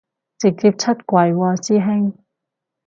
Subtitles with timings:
[0.39, 2.13] 直接出櫃喎師兄